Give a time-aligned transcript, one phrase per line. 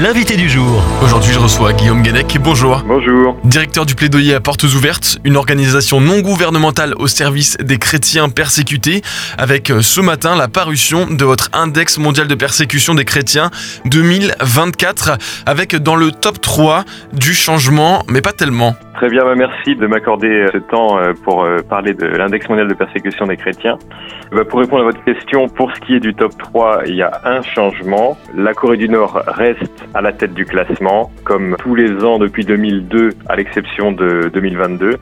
[0.00, 0.82] l'invité du jour.
[1.02, 2.38] Aujourd'hui, je reçois Guillaume Guenec.
[2.40, 2.82] Bonjour.
[2.86, 3.36] Bonjour.
[3.44, 9.02] Directeur du plaidoyer à Portes Ouvertes, une organisation non gouvernementale au service des chrétiens persécutés,
[9.38, 13.50] avec euh, ce matin la parution de votre index mondial de persécution des chrétiens
[13.86, 18.76] 2024, avec dans le top 3 du changement, mais pas tellement.
[18.98, 22.66] Très bien, bah, merci de m'accorder ce temps euh, pour euh, parler de l'index mondial
[22.66, 23.78] de persécution des chrétiens.
[24.32, 27.02] Bah, pour répondre à votre question, pour ce qui est du top 3, il y
[27.02, 28.18] a un changement.
[28.34, 32.44] La Corée du Nord reste à la tête du classement, comme tous les ans depuis
[32.44, 34.96] 2002, à l'exception de 2022.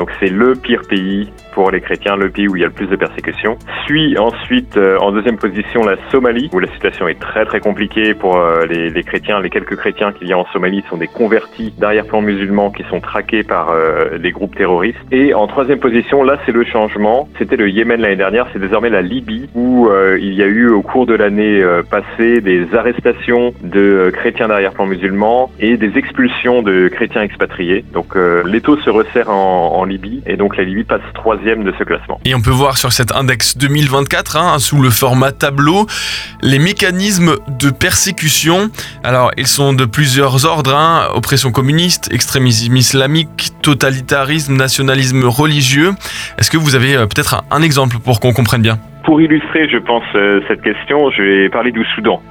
[0.00, 2.72] Donc c'est le pire pays pour les chrétiens, le pays où il y a le
[2.72, 3.58] plus de persécutions.
[3.84, 8.14] Suit ensuite euh, en deuxième position la Somalie, où la situation est très très compliquée
[8.14, 9.40] pour euh, les, les, chrétiens.
[9.40, 13.00] Les quelques chrétiens qu'il y a en Somalie sont des convertis d'arrière-plan musulmans qui sont
[13.00, 14.96] traqués par euh, des groupes terroristes.
[15.12, 17.28] Et en troisième position, là c'est le changement.
[17.36, 20.80] C'était le Yémen l'année dernière, c'est désormais la Libye, où il y a eu au
[20.80, 27.22] cours de l'année passée des arrestations de chrétiens d'arrière-plan musulmans et des expulsions de chrétiens
[27.22, 27.84] expatriés.
[27.92, 31.72] Donc les taux se resserrent en, en Libye et donc la Libye passe troisième de
[31.78, 32.18] ce classement.
[32.24, 35.86] Et on peut voir sur cet index 2024, hein, sous le format tableau,
[36.42, 38.70] les mécanismes de persécution.
[39.04, 45.90] Alors ils sont de plusieurs ordres, hein, oppression communiste, extrémisme islamique, totalitarisme, nationalisme religieux.
[46.38, 48.78] Est-ce que vous avez euh, peut-être un, un exemple pour qu'on comprenne bien?
[49.04, 52.22] Pour illustrer, je pense, euh, cette question, je vais parler du Soudan.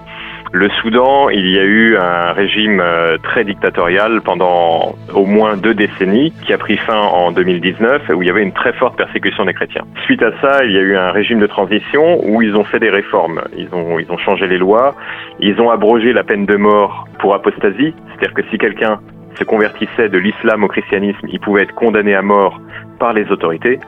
[0.52, 5.76] Le Soudan, il y a eu un régime euh, très dictatorial pendant au moins deux
[5.76, 9.46] décennies qui a pris fin en 2019 où il y avait une très forte persécution
[9.46, 9.84] des chrétiens.
[10.06, 12.80] Suite à ça, il y a eu un régime de transition où ils ont fait
[12.80, 13.42] des réformes.
[13.56, 14.96] Ils ont, ils ont changé les lois,
[15.40, 19.00] ils ont abrogé la peine de mort pour apostasie, c'est-à-dire que si quelqu'un
[19.38, 22.60] se convertissait de l'islam au christianisme, il pouvait être condamné à mort
[22.98, 23.80] par les autorités.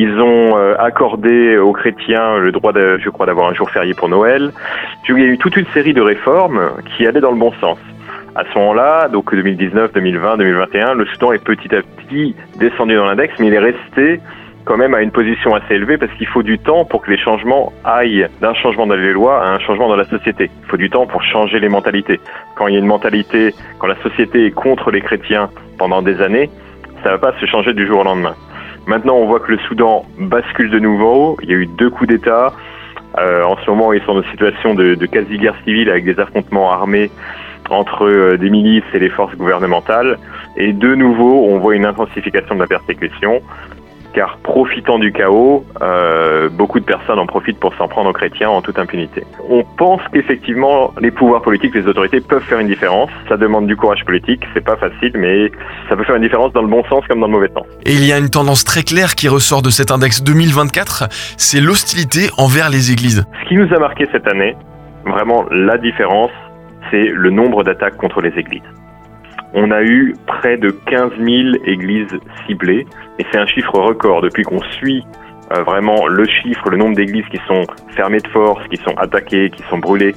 [0.00, 3.94] Ils ont euh, accordé aux chrétiens le droit, de, je crois, d'avoir un jour férié
[3.94, 4.52] pour Noël.
[5.08, 7.78] Il y a eu toute une série de réformes qui allaient dans le bon sens.
[8.36, 13.06] À ce moment-là, donc 2019, 2020, 2021, le Soudan est petit à petit descendu dans
[13.06, 14.20] l'index, mais il est resté
[14.64, 17.18] quand même à une position assez élevée parce qu'il faut du temps pour que les
[17.18, 20.48] changements aillent d'un changement dans les lois à un changement dans la société.
[20.62, 22.20] Il faut du temps pour changer les mentalités.
[22.54, 26.20] Quand il y a une mentalité, quand la société est contre les chrétiens pendant des
[26.20, 26.50] années,
[27.02, 28.36] ça va pas se changer du jour au lendemain.
[28.88, 31.36] Maintenant, on voit que le Soudan bascule de nouveau.
[31.42, 32.54] Il y a eu deux coups d'État.
[33.18, 36.72] Euh, en ce moment, ils sont dans une situation de, quasi-guerre civile avec des affrontements
[36.72, 37.10] armés
[37.68, 40.18] entre euh, des milices et les forces gouvernementales.
[40.56, 43.42] Et de nouveau, on voit une intensification de la persécution
[44.18, 48.50] car profitant du chaos, euh, beaucoup de personnes en profitent pour s'en prendre aux chrétiens
[48.50, 49.22] en toute impunité.
[49.48, 53.10] On pense qu'effectivement, les pouvoirs politiques, les autorités peuvent faire une différence.
[53.28, 55.52] Ça demande du courage politique, c'est pas facile, mais
[55.88, 57.64] ça peut faire une différence dans le bon sens comme dans le mauvais sens.
[57.86, 61.04] Et il y a une tendance très claire qui ressort de cet index 2024,
[61.36, 63.24] c'est l'hostilité envers les églises.
[63.44, 64.56] Ce qui nous a marqué cette année,
[65.06, 66.32] vraiment la différence,
[66.90, 68.62] c'est le nombre d'attaques contre les églises.
[69.54, 72.86] On a eu près de 15 000 églises ciblées,
[73.18, 74.22] et c'est un chiffre record.
[74.22, 75.04] Depuis qu'on suit
[75.52, 77.64] euh, vraiment le chiffre, le nombre d'églises qui sont
[77.96, 80.14] fermées de force, qui sont attaquées, qui sont brûlées,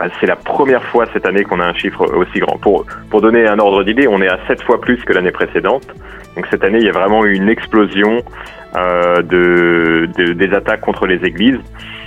[0.00, 2.58] euh, c'est la première fois cette année qu'on a un chiffre aussi grand.
[2.58, 5.86] Pour, pour donner un ordre d'idée, on est à 7 fois plus que l'année précédente.
[6.34, 8.22] Donc cette année, il y a vraiment eu une explosion
[8.76, 11.60] euh, de, de, des attaques contre les églises.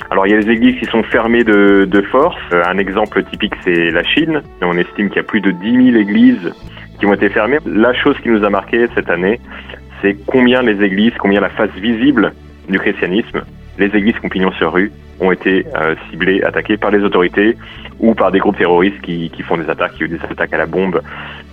[0.09, 2.37] Alors il y a des églises qui sont fermées de, de force.
[2.53, 4.41] Euh, un exemple typique, c'est la Chine.
[4.61, 6.53] On estime qu'il y a plus de 10 000 églises
[6.99, 7.59] qui ont été fermées.
[7.65, 9.39] La chose qui nous a marqué cette année,
[10.01, 12.33] c'est combien les églises, combien la face visible
[12.69, 13.43] du christianisme,
[13.77, 17.57] les églises compagnons sur rue, ont été euh, ciblées, attaquées par les autorités
[17.99, 20.57] ou par des groupes terroristes qui, qui font des attaques, qui ont des attaques à
[20.57, 21.01] la bombe,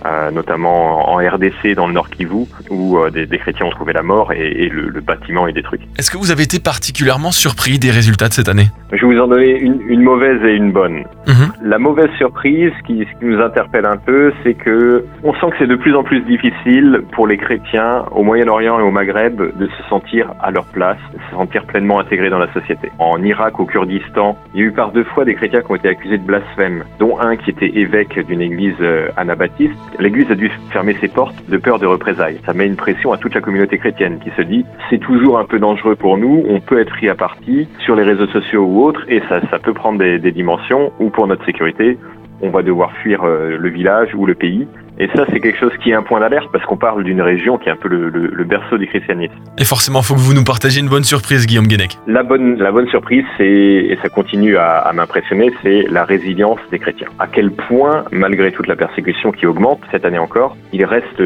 [0.05, 3.93] euh, notamment en RDC dans le Nord Kivu, où euh, des, des, chrétiens ont trouvé
[3.93, 5.79] la mort et, et le, le, bâtiment est détruit.
[5.97, 8.67] Est-ce que vous avez été particulièrement surpris des résultats de cette année?
[8.91, 11.05] Je vais vous en donner une, une mauvaise et une bonne.
[11.27, 11.31] Mmh.
[11.63, 15.55] La mauvaise surprise, qui, ce qui nous interpelle un peu, c'est que on sent que
[15.59, 19.67] c'est de plus en plus difficile pour les chrétiens au Moyen-Orient et au Maghreb de
[19.67, 22.91] se sentir à leur place, de se sentir pleinement intégrés dans la société.
[22.99, 25.75] En Irak, au Kurdistan, il y a eu par deux fois des chrétiens qui ont
[25.75, 28.75] été accusés de blasphème, dont un qui était évêque d'une église
[29.17, 29.73] anabaptiste.
[29.99, 32.39] L'église a dû fermer ses portes de peur de représailles.
[32.45, 35.45] Ça met une pression à toute la communauté chrétienne qui se dit c'est toujours un
[35.45, 38.83] peu dangereux pour nous, on peut être pris à partie sur les réseaux sociaux ou
[38.83, 41.97] autres et ça, ça peut prendre des, des dimensions où pour notre sécurité,
[42.41, 45.91] on va devoir fuir le village ou le pays Et ça, c'est quelque chose qui
[45.91, 48.27] est un point d'alerte parce qu'on parle d'une région qui est un peu le, le,
[48.27, 49.33] le berceau du christianisme.
[49.57, 51.97] Et forcément, il faut que vous nous partagiez une bonne surprise, Guillaume Guenec.
[52.07, 56.59] La bonne, la bonne surprise, c'est, et ça continue à, à m'impressionner, c'est la résilience
[56.71, 57.07] des chrétiens.
[57.19, 61.23] À quel point, malgré toute la persécution qui augmente cette année encore, ils restent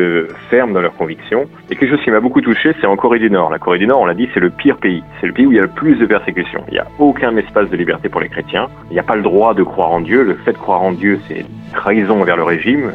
[0.50, 1.46] fermes dans leurs convictions.
[1.70, 3.52] Et quelque chose qui m'a beaucoup touché, c'est en Corée du Nord.
[3.52, 5.04] La Corée du Nord, on l'a dit, c'est le pire pays.
[5.22, 6.64] C'est le pays où il y a le plus de persécution.
[6.70, 8.68] Il n'y a aucun espace de liberté pour les chrétiens.
[8.90, 10.24] Il n'y a pas le droit de croire en Dieu.
[10.24, 12.94] Le fait de croire en Dieu, c'est trahison envers le régime.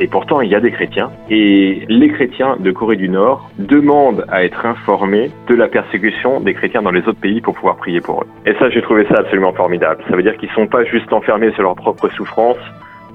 [0.00, 1.10] Et pourtant, il y a des chrétiens.
[1.30, 6.54] Et les chrétiens de Corée du Nord demandent à être informés de la persécution des
[6.54, 8.26] chrétiens dans les autres pays pour pouvoir prier pour eux.
[8.46, 10.02] Et ça, j'ai trouvé ça absolument formidable.
[10.08, 12.58] Ça veut dire qu'ils sont pas juste enfermés sur leur propre souffrance,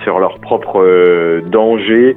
[0.04, 2.16] sur leur propre euh, danger,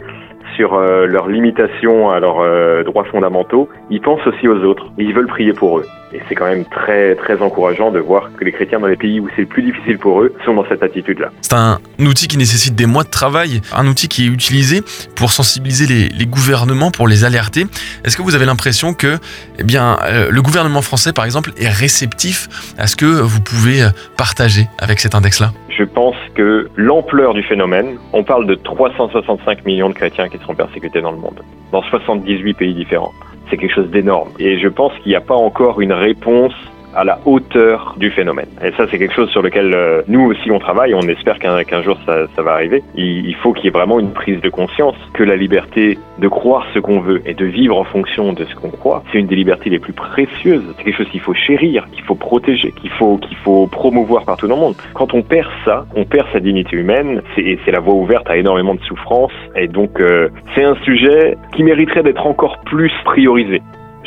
[0.54, 4.92] sur euh, leurs limitations à leurs euh, droits fondamentaux, ils pensent aussi aux autres.
[4.98, 5.86] Ils veulent prier pour eux.
[6.12, 9.18] Et c'est quand même très très encourageant de voir que les chrétiens dans les pays
[9.18, 11.30] où c'est le plus difficile pour eux sont dans cette attitude-là.
[11.40, 14.82] C'est un outil qui nécessite des mois de travail, un outil qui est utilisé
[15.16, 17.66] pour sensibiliser les, gouvernements, pour les alerter.
[18.04, 19.18] Est-ce que vous avez l'impression que
[19.58, 22.48] eh bien, euh, le gouvernement français, par exemple, est réceptif
[22.78, 25.52] à ce que vous pouvez partager avec cet index-là?
[25.76, 30.54] Je pense que l'ampleur du phénomène, on parle de 365 millions de chrétiens qui seront
[30.54, 31.42] persécutés dans le monde,
[31.72, 33.12] dans 78 pays différents.
[33.50, 34.30] C'est quelque chose d'énorme.
[34.38, 36.54] Et je pense qu'il n'y a pas encore une réponse
[36.96, 38.48] à la hauteur du phénomène.
[38.64, 40.94] Et ça, c'est quelque chose sur lequel euh, nous aussi on travaille.
[40.94, 42.82] On espère qu'un qu'un jour ça, ça, va arriver.
[42.94, 46.28] Il, il faut qu'il y ait vraiment une prise de conscience que la liberté de
[46.28, 49.26] croire ce qu'on veut et de vivre en fonction de ce qu'on croit, c'est une
[49.26, 50.62] des libertés les plus précieuses.
[50.76, 54.48] C'est quelque chose qu'il faut chérir, qu'il faut protéger, qu'il faut qu'il faut promouvoir partout
[54.48, 54.76] dans le monde.
[54.94, 57.22] Quand on perd ça, on perd sa dignité humaine.
[57.34, 59.32] C'est c'est la voie ouverte à énormément de souffrance.
[59.54, 63.60] Et donc euh, c'est un sujet qui mériterait d'être encore plus priorisé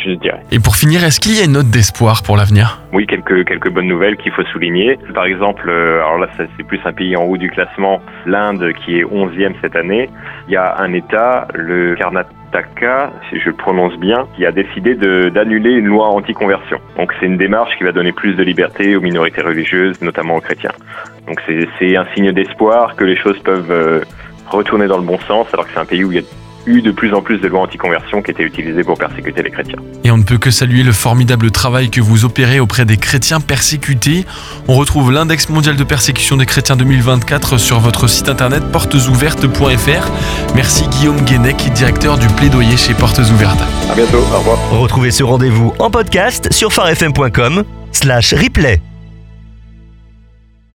[0.03, 0.41] je dirais.
[0.51, 2.81] Et pour finir, est-ce qu'il y a une note d'espoir pour l'avenir?
[2.93, 4.97] Oui, quelques, quelques bonnes nouvelles qu'il faut souligner.
[5.13, 8.99] Par exemple, euh, alors là, c'est plus un pays en haut du classement, l'Inde qui
[8.99, 10.09] est 11e cette année.
[10.47, 14.95] Il y a un État, le Karnataka, si je le prononce bien, qui a décidé
[14.95, 16.79] d'annuler une loi anti-conversion.
[16.97, 20.41] Donc c'est une démarche qui va donner plus de liberté aux minorités religieuses, notamment aux
[20.41, 20.73] chrétiens.
[21.27, 24.01] Donc c'est un signe d'espoir que les choses peuvent euh,
[24.47, 26.27] retourner dans le bon sens, alors que c'est un pays où il y a
[26.65, 29.79] eu de plus en plus de lois anti-conversion qui étaient utilisées pour persécuter les chrétiens.
[30.03, 33.39] Et on ne peut que saluer le formidable travail que vous opérez auprès des chrétiens
[33.39, 34.25] persécutés.
[34.67, 40.11] On retrouve l'index mondial de persécution des chrétiens 2024 sur votre site internet portesouvertes.fr.
[40.55, 43.63] Merci Guillaume Guénec, directeur du plaidoyer chez Portes Ouvertes.
[43.91, 44.57] À bientôt, au revoir.
[44.71, 48.81] Retrouvez ce rendez-vous en podcast sur farfm.com slash replay.